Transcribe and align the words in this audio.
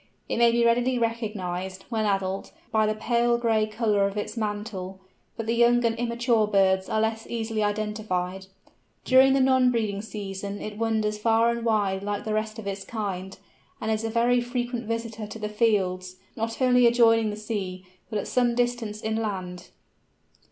It 0.27 0.37
may 0.37 0.51
be 0.51 0.65
readily 0.65 0.97
recognised, 0.97 1.85
when 1.89 2.07
adult, 2.07 2.51
by 2.71 2.87
the 2.87 2.95
pale 2.95 3.37
grey 3.37 3.67
colour 3.67 4.07
of 4.07 4.17
its 4.17 4.35
mantle, 4.35 4.99
but 5.37 5.45
the 5.45 5.53
young 5.53 5.85
and 5.85 5.95
immature 5.95 6.47
birds 6.47 6.89
are 6.89 6.99
less 6.99 7.27
easily 7.29 7.61
identified. 7.61 8.47
During 9.05 9.33
the 9.33 9.39
non 9.39 9.69
breeding 9.69 10.01
season 10.01 10.59
it 10.59 10.79
wanders 10.79 11.19
far 11.19 11.51
and 11.51 11.63
wide 11.63 12.01
like 12.01 12.25
the 12.25 12.33
rest 12.33 12.57
of 12.57 12.65
its 12.65 12.83
kind, 12.83 13.37
and 13.79 13.91
is 13.91 14.03
a 14.03 14.09
very 14.09 14.41
frequent 14.41 14.87
visitor 14.87 15.27
to 15.27 15.37
the 15.37 15.49
fields, 15.49 16.15
not 16.35 16.63
only 16.63 16.87
adjoining 16.87 17.29
the 17.29 17.35
sea, 17.35 17.85
but 18.09 18.17
at 18.17 18.27
some 18.27 18.55
distance 18.55 19.03
inland. 19.03 19.67